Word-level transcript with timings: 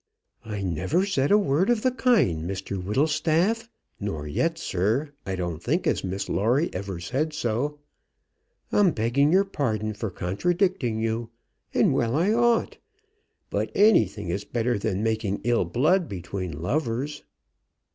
"I 0.43 0.63
never 0.63 1.05
said 1.05 1.29
a 1.29 1.37
word 1.37 1.69
of 1.69 1.83
the 1.83 1.91
kind, 1.91 2.49
Mr 2.49 2.83
Whittlestaff; 2.83 3.69
nor 3.99 4.25
yet, 4.27 4.57
sir, 4.57 5.11
I 5.27 5.35
don't 5.35 5.61
think 5.61 5.85
as 5.85 6.03
Miss 6.03 6.27
Lawrie 6.27 6.73
ever 6.73 6.99
said 6.99 7.33
so. 7.33 7.77
I'm 8.71 8.93
begging 8.93 9.31
your 9.31 9.45
pardon 9.45 9.93
for 9.93 10.09
contradicting 10.09 10.99
you, 10.99 11.29
and 11.71 11.93
well 11.93 12.15
I 12.15 12.33
ought. 12.33 12.79
But 13.51 13.69
anything 13.75 14.29
is 14.29 14.43
better 14.43 14.79
than 14.79 15.03
making 15.03 15.41
ill 15.43 15.65
blood 15.65 16.09
between 16.09 16.59
lovers." 16.59 17.21